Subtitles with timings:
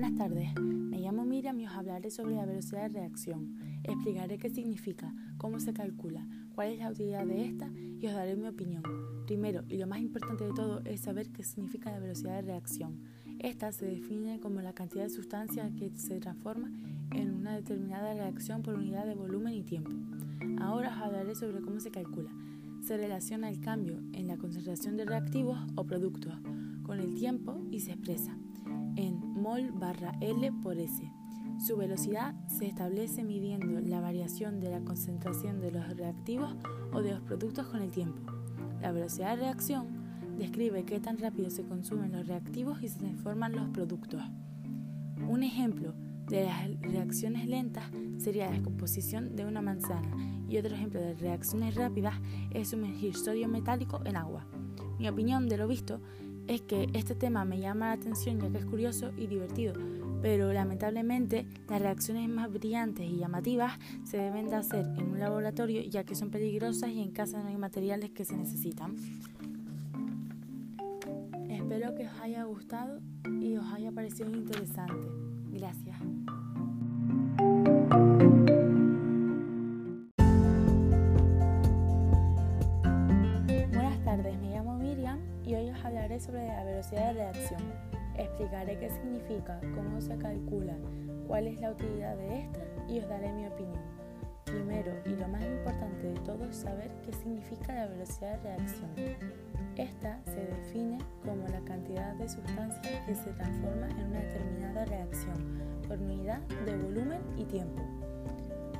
[0.00, 3.54] Buenas tardes, me llamo Miriam y os hablaré sobre la velocidad de reacción.
[3.84, 7.70] Explicaré qué significa, cómo se calcula, cuál es la utilidad de esta
[8.00, 8.82] y os daré mi opinión.
[9.26, 13.00] Primero, y lo más importante de todo, es saber qué significa la velocidad de reacción.
[13.40, 16.70] Esta se define como la cantidad de sustancia que se transforma
[17.12, 19.90] en una determinada reacción por unidad de volumen y tiempo.
[20.60, 22.30] Ahora os hablaré sobre cómo se calcula.
[22.80, 26.34] Se relaciona el cambio en la concentración de reactivos o productos
[26.82, 28.36] con el tiempo y se expresa
[28.96, 31.02] en mol barra L por S.
[31.64, 36.56] Su velocidad se establece midiendo la variación de la concentración de los reactivos
[36.92, 38.20] o de los productos con el tiempo.
[38.80, 39.88] La velocidad de reacción
[40.38, 44.22] describe qué tan rápido se consumen los reactivos y se transforman los productos.
[45.28, 45.94] Un ejemplo
[46.30, 47.84] de las reacciones lentas
[48.18, 50.10] sería la descomposición de una manzana
[50.48, 52.14] y otro ejemplo de reacciones rápidas
[52.52, 54.46] es sumergir sodio metálico en agua.
[54.98, 56.00] Mi opinión de lo visto
[56.46, 59.74] es que este tema me llama la atención ya que es curioso y divertido,
[60.22, 65.82] pero lamentablemente las reacciones más brillantes y llamativas se deben de hacer en un laboratorio
[65.82, 68.94] ya que son peligrosas y en casa no hay materiales que se necesitan.
[71.48, 73.00] Espero que os haya gustado
[73.40, 75.08] y os haya parecido interesante.
[75.52, 76.09] Gracias.
[85.50, 87.60] Y hoy os hablaré sobre la velocidad de reacción.
[88.16, 90.76] Explicaré qué significa, cómo se calcula,
[91.26, 93.82] cuál es la utilidad de esta y os daré mi opinión.
[94.44, 98.90] Primero, y lo más importante de todo, es saber qué significa la velocidad de reacción.
[99.76, 105.58] Esta se define como la cantidad de sustancia que se transforma en una determinada reacción
[105.88, 107.82] por unidad de volumen y tiempo.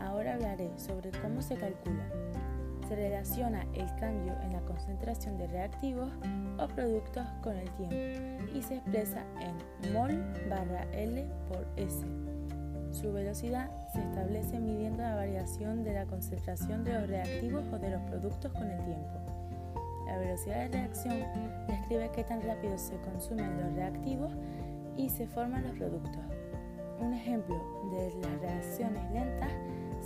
[0.00, 2.10] Ahora hablaré sobre cómo se calcula.
[2.88, 6.10] Se relaciona el cambio en la concentración de reactivos
[6.58, 7.94] o productos con el tiempo
[8.54, 11.98] y se expresa en mol barra L por S.
[12.90, 17.90] Su velocidad se establece midiendo la variación de la concentración de los reactivos o de
[17.90, 19.18] los productos con el tiempo.
[20.06, 21.22] La velocidad de reacción
[21.66, 24.32] describe qué tan rápido se consumen los reactivos
[24.96, 26.22] y se forman los productos.
[27.00, 27.54] Un ejemplo
[27.90, 29.52] de las reacciones lentas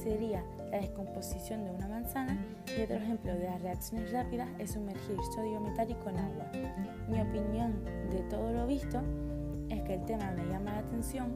[0.02, 2.38] sería la descomposición de una manzana
[2.76, 6.50] y otro ejemplo de las reacciones rápidas es sumergir sodio metálico en agua.
[7.08, 9.00] Mi opinión de todo lo visto
[9.68, 11.32] es que el tema me llama la atención,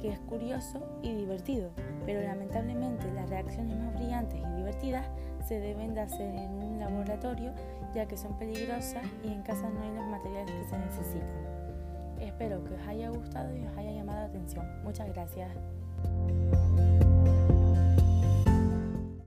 [0.00, 1.70] que es curioso y divertido,
[2.04, 5.06] pero lamentablemente las reacciones más brillantes y divertidas
[5.46, 7.52] se deben de hacer en un laboratorio
[7.94, 11.54] ya que son peligrosas y en casa no hay los materiales que se necesitan.
[12.20, 14.66] Espero que os haya gustado y os haya llamado la atención.
[14.82, 15.50] Muchas gracias.